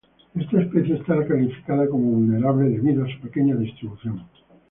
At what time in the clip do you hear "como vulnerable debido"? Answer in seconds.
1.87-3.05